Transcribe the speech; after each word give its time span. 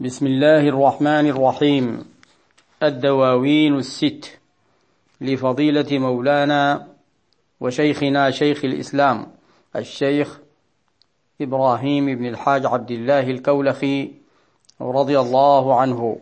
بسم 0.00 0.26
الله 0.26 0.68
الرحمن 0.68 1.26
الرحيم. 1.30 2.04
الدواوين 2.82 3.74
الست. 3.76 4.38
لفضيلة 5.20 5.98
مولانا 5.98 6.86
وشيخنا 7.60 8.30
شيخ 8.30 8.64
الإسلام 8.64 9.26
الشيخ 9.76 10.38
إبراهيم 11.40 12.06
بن 12.06 12.26
الحاج 12.26 12.66
عبد 12.66 12.90
الله 12.90 13.20
الكولخي 13.20 14.10
رضي 14.80 15.20
الله 15.20 15.80
عنه. 15.80 16.18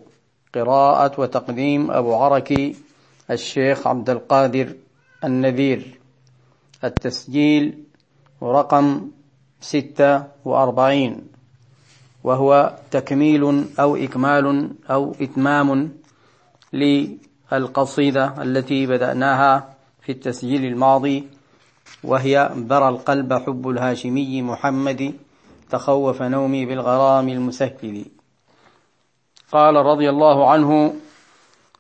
قراءة 0.55 1.21
وتقديم 1.21 1.91
أبو 1.91 2.15
عركي 2.15 2.77
الشيخ 3.31 3.87
عبد 3.87 4.11
القادر 4.11 4.75
النذير. 5.25 6.01
التسجيل 6.85 7.85
رقم 8.43 9.11
ستة 9.61 10.25
وأربعين. 10.45 11.33
وهو 12.25 12.73
تكميل 12.91 13.65
أو 13.81 13.97
إكمال 13.97 14.71
أو 14.91 15.15
إتمام 15.21 15.93
للقصيدة 16.73 18.35
التي 18.43 18.87
بدأناها 18.87 19.75
في 20.03 20.13
التسجيل 20.13 20.65
الماضي 20.65 21.25
وهي 22.05 22.51
برى 22.57 22.89
القلب 22.89 23.33
حب 23.33 23.69
الهاشمي 23.69 24.43
محمد 24.43 25.15
تخوف 25.71 26.23
نومي 26.23 26.67
بالغرام 26.67 27.29
المسهل. 27.29 28.05
قال 29.53 29.77
رضي 29.77 30.11
الله 30.11 30.51
عنه 30.51 30.95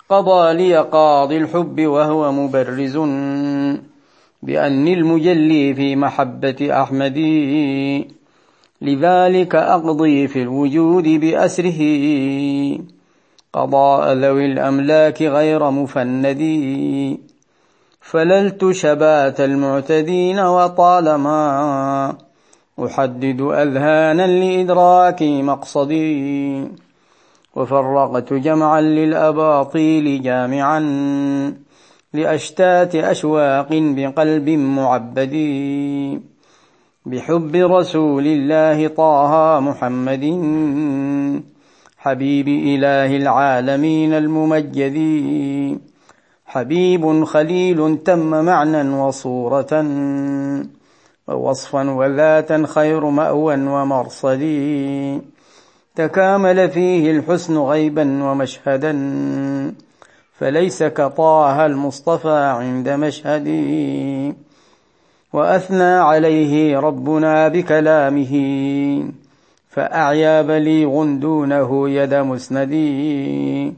قضى 0.08 0.52
لي 0.52 0.76
قاضي 0.78 1.36
الحب 1.36 1.80
وهو 1.80 2.32
مبرز 2.32 2.96
بأني 4.42 4.94
المجلي 4.94 5.74
في 5.74 5.96
محبة 5.96 6.82
أحمد 6.82 7.18
لذلك 8.82 9.54
أقضي 9.54 10.28
في 10.28 10.42
الوجود 10.42 11.08
بأسره. 11.08 11.80
قضاء 13.52 14.12
ذوي 14.12 14.46
الأملاك 14.46 15.22
غير 15.22 15.70
مفند. 15.70 16.42
فللت 18.00 18.70
شبات 18.70 19.40
المعتدين 19.40 20.38
وطالما 20.38 22.16
أحدد 22.84 23.40
أذهانا 23.40 24.26
لإدراك 24.26 25.22
مقصدي. 25.22 26.64
وفرقت 27.56 28.32
جمعا 28.32 28.80
للأباطيل 28.80 30.22
جامعا 30.22 30.80
لأشتات 32.14 32.94
أشواق 32.94 33.68
بقلب 33.70 34.48
معبد 34.48 35.34
بحب 37.06 37.56
رسول 37.56 38.26
الله 38.26 38.88
طه 38.88 39.60
محمد 39.60 40.24
حبيب 41.98 42.48
إله 42.48 43.16
العالمين 43.16 44.12
الممجد 44.12 44.98
حبيب 46.46 47.24
خليل 47.24 47.98
تم 48.04 48.44
معنى 48.44 48.88
وصورة 48.88 49.86
ووصفا 51.28 51.90
وذاتا 51.90 52.64
خير 52.66 53.04
مأوى 53.06 53.54
ومرصد. 53.54 54.42
تكامل 55.96 56.70
فيه 56.70 57.10
الحسن 57.10 57.58
غيبا 57.58 58.24
ومشهدا 58.24 58.92
فليس 60.38 60.82
كطه 60.82 61.66
المصطفى 61.66 62.38
عند 62.58 62.88
مشهدي. 62.88 64.51
وأثنى 65.32 65.82
عليه 65.82 66.78
ربنا 66.78 67.48
بكلامه. 67.48 68.32
فأعيا 69.68 70.42
بليغ 70.42 71.04
دونه 71.04 71.90
يد 71.90 72.14
مسندي. 72.14 73.72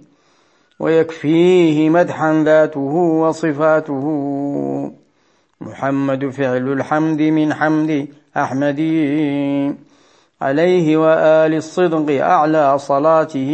ويكفيه 0.81 1.91
مدحا 1.91 2.43
ذاته 2.45 2.81
وصفاته. 2.81 4.05
محمد 5.61 6.29
فعل 6.29 6.73
الحمد 6.73 7.23
من 7.23 7.55
حمد 7.55 8.09
أحمد 8.37 8.81
عليه 10.43 10.97
وآل 10.97 11.55
الصدق 11.55 12.25
أعلى 12.25 12.79
صلاته. 12.79 13.51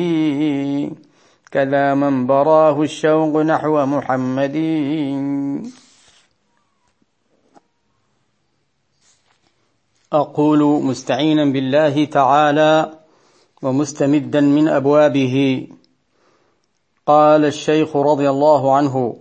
كذا 1.52 1.94
من 1.94 2.26
براه 2.26 2.82
الشوق 2.82 3.42
نحو 3.42 3.86
محمد. 3.86 4.56
أقول 10.12 10.82
مستعينا 10.82 11.44
بالله 11.44 12.04
تعالى 12.04 12.98
ومستمدا 13.62 14.40
من 14.40 14.68
أبوابه. 14.68 15.66
قال 17.06 17.44
الشيخ 17.44 17.96
رضي 17.96 18.30
الله 18.30 18.76
عنه 18.76 19.16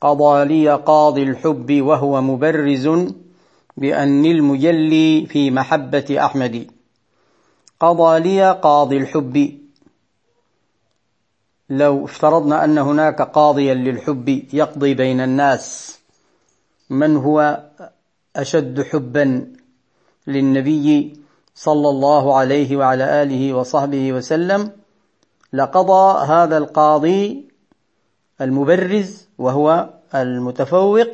قضى 0.00 0.44
لي 0.44 0.74
قاضي 0.74 1.22
الحب 1.22 1.82
وهو 1.82 2.20
مبرز 2.20 2.88
بأني 3.76 4.30
المجلي 4.30 5.26
في 5.26 5.50
محبة 5.50 6.16
أحمد. 6.24 6.70
قضى 7.80 8.20
لي 8.20 8.52
قاضي 8.52 8.96
الحب. 8.96 9.58
لو 11.70 12.04
افترضنا 12.04 12.64
أن 12.64 12.78
هناك 12.78 13.22
قاضيا 13.22 13.74
للحب 13.74 14.28
يقضي 14.52 14.94
بين 14.94 15.20
الناس 15.20 15.98
من 16.90 17.16
هو 17.16 17.64
أشد 18.36 18.82
حبا؟ 18.82 19.59
للنبي 20.26 21.20
صلى 21.54 21.88
الله 21.88 22.36
عليه 22.36 22.76
وعلى 22.76 23.22
آله 23.22 23.54
وصحبه 23.54 24.12
وسلم 24.12 24.70
لقضى 25.52 26.26
هذا 26.26 26.58
القاضي 26.58 27.48
المبرز 28.40 29.28
وهو 29.38 29.90
المتفوق 30.14 31.10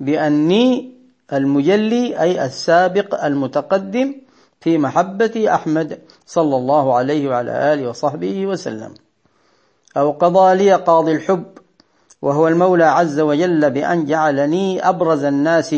بأني 0.00 0.92
المجلي 1.32 2.20
أي 2.20 2.44
السابق 2.44 3.24
المتقدم 3.24 4.14
في 4.60 4.78
محبة 4.78 5.54
أحمد 5.54 6.00
صلى 6.26 6.56
الله 6.56 6.94
عليه 6.94 7.28
وعلى 7.28 7.72
آله 7.72 7.88
وصحبه 7.88 8.46
وسلم. 8.46 8.94
أو 9.96 10.10
قضى 10.10 10.54
لي 10.54 10.74
قاضي 10.74 11.12
الحب 11.12 11.58
وهو 12.22 12.48
المولى 12.48 12.84
عز 12.84 13.20
وجل 13.20 13.70
بأن 13.70 14.04
جعلني 14.04 14.88
أبرز 14.88 15.24
الناس 15.24 15.74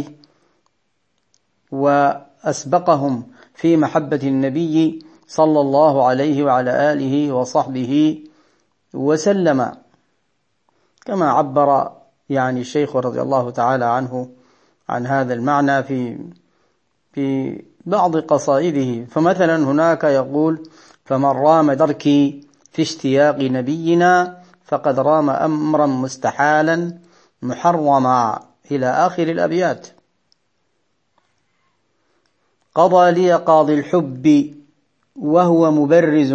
وأسبقهم 2.44 3.24
في 3.54 3.76
محبة 3.76 4.20
النبي 4.22 5.04
صلى 5.28 5.60
الله 5.60 6.06
عليه 6.06 6.44
وعلى 6.44 6.92
آله 6.92 7.32
وصحبه 7.32 8.24
وسلم. 8.94 9.72
كما 11.06 11.30
عبر 11.30 11.92
يعني 12.30 12.60
الشيخ 12.60 12.96
رضي 12.96 13.22
الله 13.22 13.50
تعالى 13.50 13.84
عنه 13.84 14.28
عن 14.88 15.06
هذا 15.06 15.34
المعنى 15.34 15.82
في 15.82 16.18
في 17.12 17.62
بعض 17.86 18.16
قصائده. 18.16 19.04
فمثلا 19.04 19.56
هناك 19.56 20.04
يقول 20.04 20.68
فمن 21.04 21.24
رام 21.24 21.72
دركي 21.72 22.46
في 22.72 22.82
اشتياق 22.82 23.36
نبينا 23.40 24.42
فقد 24.64 24.98
رام 24.98 25.30
أمرا 25.30 25.86
مستحالا 25.86 26.98
محرما 27.42 28.42
إلى 28.70 28.86
آخر 28.86 29.22
الأبيات 29.22 29.86
قضى 32.74 33.10
لي 33.10 33.34
قاضي 33.34 33.74
الحب 33.74 34.54
وهو 35.16 35.70
مبرز 35.70 36.32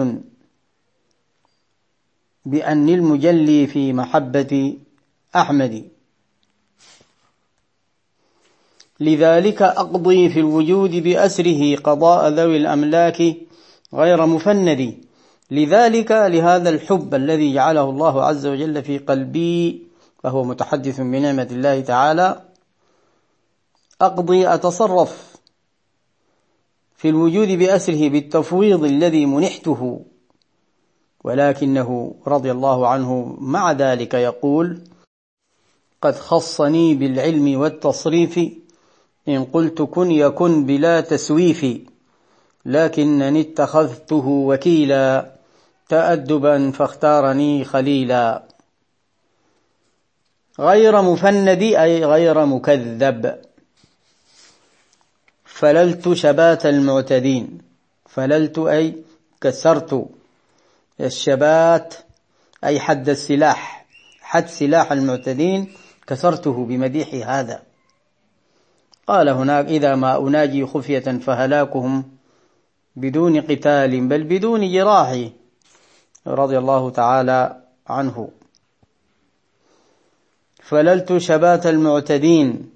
بأن 2.46 2.90
المجلي 2.90 3.68
في 3.68 3.94
محبة 3.94 4.78
أحمد. 5.36 5.90
لذلك 9.00 9.62
أقضي 9.62 10.30
في 10.30 10.40
الوجود 10.40 10.92
بأسره 10.92 11.76
قضاء 11.76 12.30
ذوي 12.30 12.58
الأملاك 12.58 13.36
غير 13.94 14.26
مفند. 14.26 14.98
لذلك 15.52 16.12
لهذا 16.12 16.70
الحب 16.70 17.16
الذي 17.16 17.54
جعله 17.54 17.90
الله 17.90 18.24
عز 18.24 18.46
وجل 18.46 18.84
في 18.84 18.98
قلبي 18.98 19.84
فهو 20.24 20.44
متحدث 20.44 21.02
بنعمة 21.02 21.48
الله 21.52 21.82
تعالى 21.82 22.42
أقضي 24.02 24.48
أتصرف 24.48 25.35
في 26.98 27.10
الوجود 27.10 27.48
بأسره 27.48 28.10
بالتفويض 28.10 28.84
الذي 28.84 29.26
منحته. 29.26 30.06
ولكنه 31.24 32.16
رضي 32.28 32.52
الله 32.52 32.88
عنه 32.88 33.38
مع 33.40 33.72
ذلك 33.72 34.14
يقول 34.14 34.82
قد 36.02 36.16
خصني 36.16 36.96
بالعلم 36.96 37.60
والتصريف 37.60 38.40
إن 39.28 39.44
قلت 39.44 39.82
كن 39.82 40.12
يكن 40.12 40.66
بلا 40.66 41.02
تسويف 41.02 41.66
لكنني 42.66 43.42
اتخذته 43.42 44.28
وكيلا 44.28 45.36
تأدبا 45.90 46.72
فاختارني 46.72 47.64
خليلا. 47.64 48.44
غير 50.60 51.02
مفند 51.02 51.62
أي 51.62 52.06
غير 52.06 52.46
مكذب. 52.46 53.36
فللت 55.56 56.14
شبات 56.14 56.66
المعتدين. 56.66 57.62
فللت 58.10 58.60
أي 58.60 59.04
كسرت. 59.42 60.06
الشبات 61.02 61.96
أي 62.64 62.80
حد 62.80 63.10
السلاح. 63.10 63.86
حد 64.22 64.48
سلاح 64.48 64.92
المعتدين 64.92 65.74
كسرته 66.08 66.66
بمديح 66.66 67.30
هذا. 67.30 67.62
قال 69.08 69.30
هناك 69.30 69.66
إذا 69.66 69.96
ما 69.96 70.18
أناجي 70.18 70.66
خفية 70.66 71.00
فهلاكهم 71.00 72.04
بدون 72.96 73.42
قتال 73.42 74.08
بل 74.08 74.24
بدون 74.24 74.72
جراح. 74.72 75.30
رضي 76.28 76.58
الله 76.58 76.90
تعالى 76.90 77.62
عنه. 77.88 78.30
فللت 80.64 81.18
شبات 81.18 81.68
المعتدين. 81.68 82.75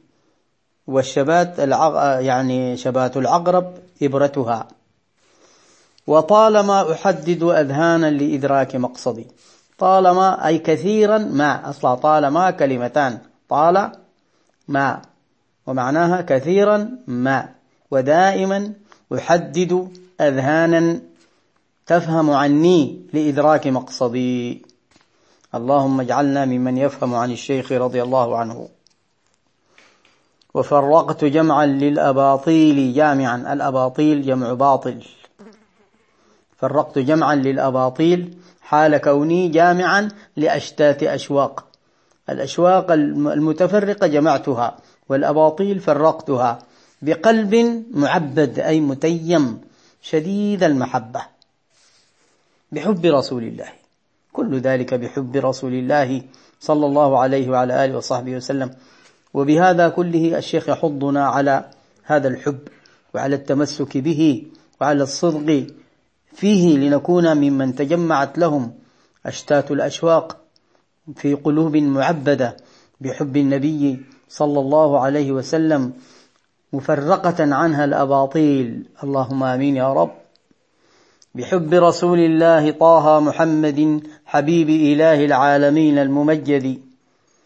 والشبات 0.89 1.59
العغ... 1.59 2.19
يعني 2.19 2.77
شبات 2.77 3.17
العقرب 3.17 3.73
إبرتها. 4.01 4.67
وطالما 6.07 6.91
أحدد 6.91 7.43
أذهانا 7.43 8.11
لإدراك 8.11 8.75
مقصدي. 8.75 9.27
طالما 9.77 10.47
أي 10.47 10.57
كثيرا 10.57 11.17
ما 11.17 11.69
أصلا 11.69 11.95
طالما 11.95 12.51
كلمتان. 12.51 13.17
طال 13.49 13.91
ما. 14.67 15.01
ومعناها 15.67 16.21
كثيرا 16.21 16.89
ما. 17.07 17.49
ودائما 17.91 18.73
أحدد 19.13 19.91
أذهانا 20.21 20.99
تفهم 21.87 22.29
عني 22.29 23.01
لإدراك 23.13 23.67
مقصدي. 23.67 24.65
اللهم 25.55 25.99
اجعلنا 26.01 26.45
ممن 26.45 26.77
يفهم 26.77 27.15
عن 27.15 27.31
الشيخ 27.31 27.71
رضي 27.71 28.03
الله 28.03 28.37
عنه. 28.37 28.69
وفرقت 30.59 31.25
جمعا 31.25 31.65
للأباطيل 31.65 32.93
جامعا. 32.93 33.53
الأباطيل 33.53 34.21
جمع 34.21 34.53
باطل. 34.53 35.03
فرقت 36.57 36.99
جمعا 36.99 37.35
للأباطيل 37.35 38.37
حال 38.61 38.97
كوني 38.97 39.47
جامعا 39.47 40.07
لأشتات 40.37 41.03
أشواق. 41.03 41.65
الأشواق 42.29 42.91
المتفرقة 42.91 44.07
جمعتها 44.07 44.77
والأباطيل 45.09 45.79
فرقتها 45.79 46.59
بقلب 47.01 47.83
معبد 47.91 48.59
أي 48.59 48.79
متيم 48.79 49.61
شديد 50.01 50.63
المحبة. 50.63 51.21
بحب 52.71 53.05
رسول 53.05 53.43
الله. 53.43 53.67
كل 54.33 54.59
ذلك 54.59 54.93
بحب 54.93 55.35
رسول 55.35 55.73
الله 55.73 56.21
صلى 56.59 56.85
الله 56.85 57.19
عليه 57.19 57.49
وعلى 57.49 57.85
آله 57.85 57.97
وصحبه 57.97 58.35
وسلم. 58.35 58.75
وبهذا 59.33 59.89
كله 59.89 60.37
الشيخ 60.37 60.69
يحضنا 60.69 61.25
على 61.27 61.65
هذا 62.03 62.27
الحب 62.27 62.59
وعلى 63.13 63.35
التمسك 63.35 63.97
به 63.97 64.43
وعلى 64.81 65.03
الصدق 65.03 65.67
فيه 66.33 66.77
لنكون 66.77 67.37
ممن 67.37 67.75
تجمعت 67.75 68.37
لهم 68.37 68.73
أشتات 69.25 69.71
الأشواق 69.71 70.37
في 71.15 71.33
قلوب 71.33 71.77
معبدة 71.77 72.57
بحب 73.01 73.37
النبي 73.37 73.99
صلى 74.29 74.59
الله 74.59 74.99
عليه 74.99 75.31
وسلم 75.31 75.93
مفرقة 76.73 77.55
عنها 77.55 77.85
الأباطيل. 77.85 78.85
اللهم 79.03 79.43
آمين 79.43 79.75
يا 79.75 79.93
رب. 79.93 80.11
بحب 81.35 81.73
رسول 81.73 82.19
الله 82.19 82.71
طه 82.71 83.19
محمد 83.19 84.01
حبيب 84.25 84.69
إله 84.69 85.25
العالمين 85.25 85.97
الممجد 85.97 86.81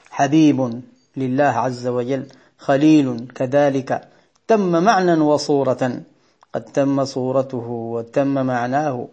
حبيب 0.10 0.82
لله 1.18 1.44
عز 1.44 1.88
وجل 1.88 2.26
خليل 2.58 3.28
كذلك. 3.36 4.10
تم 4.48 4.84
معنى 4.84 5.14
وصورة. 5.14 6.02
قد 6.54 6.64
تم 6.64 7.06
صورته 7.06 7.68
وتم 7.70 8.46
معناه. 8.46 9.08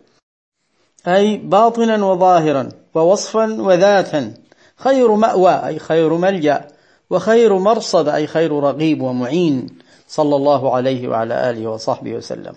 أي 1.07 1.37
باطنا 1.37 2.05
وظاهرا 2.05 2.69
ووصفا 2.95 3.63
وذاتا. 3.63 4.35
خير 4.77 5.15
مأوى 5.15 5.67
أي 5.67 5.79
خير 5.79 6.17
ملجأ. 6.17 6.69
وخير 7.11 7.59
مرصد 7.59 8.09
أي 8.09 8.27
خير 8.27 8.53
رغيب 8.53 9.03
ومعين. 9.03 9.67
صلى 10.09 10.37
الله 10.37 10.77
عليه 10.77 11.09
وعلى 11.09 11.51
آله 11.51 11.71
وصحبه 11.71 12.15
وسلم. 12.15 12.55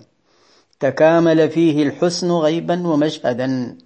تكامل 0.80 1.50
فيه 1.50 1.84
الحسن 1.84 2.32
غيبا 2.32 2.88
ومشهدا. 2.88 3.78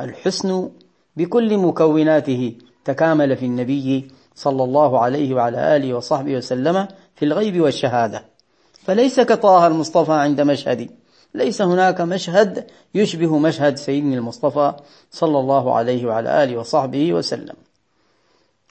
الحسن 0.00 0.70
بكل 1.16 1.58
مكوناته 1.58 2.54
تكامل 2.84 3.36
في 3.36 3.46
النبي 3.46 4.08
صلى 4.34 4.64
الله 4.64 4.98
عليه 4.98 5.34
وعلى 5.34 5.76
آله 5.76 5.94
وصحبه 5.94 6.36
وسلم 6.36 6.88
في 7.16 7.24
الغيب 7.24 7.60
والشهادة. 7.60 8.24
فليس 8.84 9.20
كطه 9.20 9.66
المصطفى 9.66 10.12
عند 10.12 10.40
مشهد. 10.40 10.90
ليس 11.34 11.62
هناك 11.62 12.00
مشهد 12.00 12.66
يشبه 12.94 13.38
مشهد 13.38 13.76
سيدنا 13.76 14.14
المصطفى 14.16 14.72
صلى 15.10 15.38
الله 15.38 15.74
عليه 15.74 16.06
وعلى 16.06 16.44
آله 16.44 16.56
وصحبه 16.56 17.12
وسلم. 17.12 17.54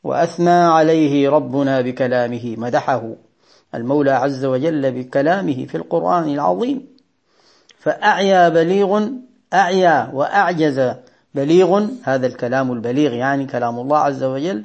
وأثنى 0.04 0.50
عليه 0.50 1.30
ربنا 1.30 1.82
بكلامه 1.82 2.56
مدحه. 2.58 3.14
المولى 3.76 4.12
عز 4.12 4.46
وجل 4.46 4.92
بكلامه 4.92 5.66
في 5.66 5.76
القرآن 5.76 6.34
العظيم. 6.34 6.88
فأعيا 7.80 8.50
بليغ 8.50 9.08
أعيا 9.54 10.12
وأعجز 10.14 10.92
بليغ. 11.36 11.86
هذا 12.04 12.28
الكلام 12.28 12.72
البليغ 12.72 13.14
يعني 13.14 13.46
كلام 13.46 13.80
الله 13.80 13.98
عز 13.98 14.24
وجل. 14.24 14.64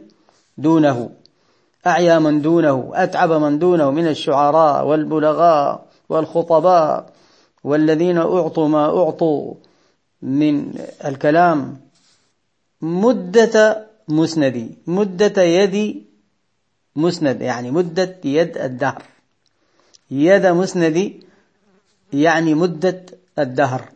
دونه 0.59 1.11
أعيا 1.87 2.19
من 2.19 2.43
دونه 2.43 2.91
أتعب 2.95 3.33
من 3.33 3.59
دونه 3.59 3.91
من 3.91 4.07
الشعراء 4.07 4.87
والبلغاء 4.87 5.87
والخطباء 6.09 7.13
والذين 7.65 8.19
أعطوا 8.19 8.69
ما 8.69 8.85
أعطوا 8.85 9.55
من 10.23 10.75
الكلام. 11.05 11.81
مدة 12.83 13.87
مسندي 14.09 14.79
مدة 14.87 15.43
يدي 15.43 16.05
مسند 16.97 17.41
يعني 17.41 17.71
مدة 17.71 18.17
يد 18.25 18.59
الدهر. 18.59 19.03
يد 20.11 20.47
مسندي 20.47 21.27
يعني 22.13 22.55
مدة 22.55 23.07
الدهر. 23.39 23.89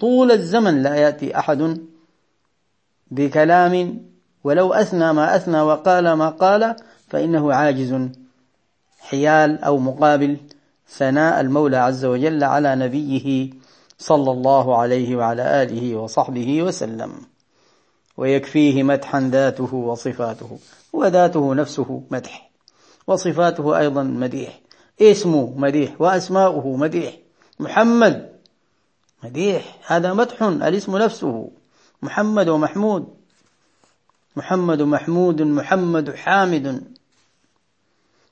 طول 0.00 0.32
الزمن 0.32 0.82
لا 0.82 0.94
يأتي 0.94 1.38
أحد 1.38 1.80
بكلام 3.10 4.04
ولو 4.44 4.72
أثنى 4.72 5.12
ما 5.12 5.36
أثنى 5.36 5.60
وقال 5.60 6.12
ما 6.12 6.28
قال 6.28 6.76
فإنه 7.08 7.54
عاجز. 7.54 8.08
حيال 9.00 9.64
أو 9.64 9.78
مقابل 9.78 10.36
ثناء 10.88 11.40
المولى 11.40 11.76
عز 11.76 12.04
وجل 12.04 12.44
على 12.44 12.74
نبيه 12.74 13.50
صلى 13.98 14.30
الله 14.30 14.78
عليه 14.78 15.16
وعلى 15.16 15.62
آله 15.62 15.96
وصحبه 15.96 16.62
وسلم. 16.62 17.12
ويكفيه 18.16 18.82
مدحا 18.82 19.20
ذاته 19.20 19.74
وصفاته 19.74 20.58
وذاته 20.92 21.54
نفسه 21.54 22.02
مدح 22.10 22.50
وصفاته 23.06 23.78
أيضا 23.78 24.02
مديح. 24.02 24.60
اسمه 25.02 25.54
مديح 25.56 26.00
وأسماؤه 26.00 26.76
مديح. 26.76 27.14
محمد 27.60 28.30
مديح 29.24 29.78
هذا 29.86 30.12
مدح 30.12 30.42
الاسم 30.42 30.96
نفسه. 30.98 31.50
محمد 32.02 32.48
ومحمود. 32.48 33.23
محمد 34.36 34.82
محمود 34.82 35.42
محمد 35.42 36.14
حامد. 36.14 36.84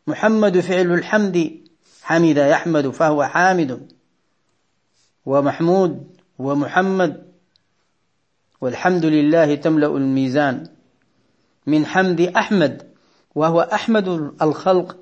محمد 0.06 0.61
فعل 0.61 0.92
الحمد 0.92 1.61
حمد 2.02 2.37
يحمد 2.37 2.90
فهو 2.90 3.25
حامد. 3.25 3.92
ومحمود 5.26 6.06
ومحمد 6.38 7.23
والحمد 8.61 9.04
لله 9.04 9.54
تملأ 9.54 9.97
الميزان. 9.97 10.66
من 11.66 11.87
حمد 11.87 12.21
أحمد 12.21 12.92
وهو 13.35 13.61
أحمد 13.61 14.09
الخلق 14.42 14.97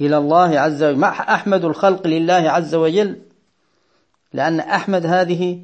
إلى 0.00 0.18
الله 0.18 0.60
عز 0.60 0.82
وجل. 0.82 1.04
أحمد 1.04 1.64
الخلق 1.64 2.06
لله 2.06 2.34
عز 2.50 2.74
وجل 2.74 3.20
لأن 4.32 4.60
أحمد 4.60 5.06
هذه 5.06 5.62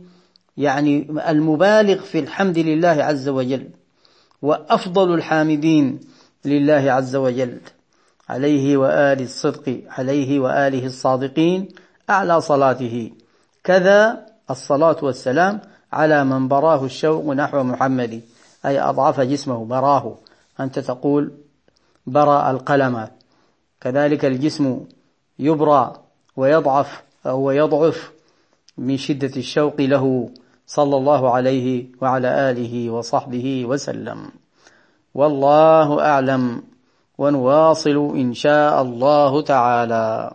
يعني 0.57 1.11
المبالغ 1.29 2.03
في 2.03 2.19
الحمد 2.19 2.59
لله 2.59 2.89
عز 2.89 3.29
وجل. 3.29 3.71
وأفضل 4.45 5.15
الحامدين 5.15 6.01
لله 6.45 6.93
عز 6.93 7.17
وجل. 7.17 7.61
عليه 8.29 8.77
وآل 8.77 9.21
الصدق 9.21 9.81
عليه 9.89 10.41
وآله 10.41 10.87
الصادقين 10.87 11.69
أعلى 12.11 12.41
صلاته. 12.41 13.11
كذا 13.65 14.27
الصلاة 14.51 14.97
والسلام 15.03 15.61
على 15.93 16.25
من 16.25 16.49
براه 16.49 16.85
الشوق 16.85 17.25
نحو 17.33 17.63
محمد. 17.63 18.21
أي 18.67 18.81
أضعف 18.81 19.21
جسمه 19.21 19.65
براه. 19.65 20.19
أنت 20.61 20.79
تقول 20.79 21.33
برى 22.07 22.51
القلم. 22.51 23.09
كذلك 23.81 24.25
الجسم 24.25 24.81
يبرى 25.39 25.93
ويضعف 26.37 27.03
أو 27.27 27.51
يضعف 27.51 28.13
من 28.79 28.97
شدة 28.97 29.37
الشوق 29.37 29.81
له. 29.81 30.31
صلى 30.67 30.97
الله 30.97 31.31
عليه 31.31 31.87
وعلى 32.01 32.51
آله 32.51 32.91
وصحبه 32.91 33.65
وسلم. 33.65 34.33
والله 35.15 36.01
أعلم 36.01 36.63
ونواصل 37.19 37.97
إن 38.17 38.35
شاء 38.35 38.83
الله 38.83 39.43
تعالى. 39.43 40.31